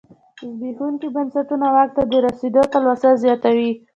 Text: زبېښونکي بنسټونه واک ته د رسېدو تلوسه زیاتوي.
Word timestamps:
زبېښونکي 0.51 1.07
بنسټونه 1.15 1.67
واک 1.75 1.89
ته 1.97 2.03
د 2.11 2.13
رسېدو 2.27 2.61
تلوسه 2.73 3.09
زیاتوي. 3.23 3.71